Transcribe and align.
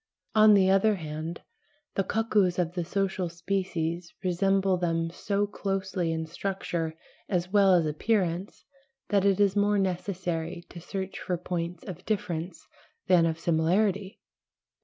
On 0.33 0.55
the 0.55 0.67
other 0.67 0.95
hand, 0.95 1.41
the 1.93 2.03
cuckoos 2.03 2.57
of 2.57 2.73
the 2.73 2.83
social 2.83 3.29
species 3.29 4.15
resemble 4.23 4.75
them 4.75 5.11
so 5.11 5.45
closely 5.45 6.11
in 6.11 6.25
structure 6.25 6.97
as 7.29 7.51
well 7.51 7.75
as 7.75 7.85
appearance 7.85 8.65
that 9.09 9.25
it 9.25 9.39
is 9.39 9.55
more 9.55 9.77
necessary 9.77 10.65
to 10.71 10.81
search 10.81 11.19
for 11.19 11.37
points 11.37 11.83
of 11.83 12.03
difference 12.03 12.65
than 13.05 13.27
of 13.27 13.37
similarity. 13.39 14.19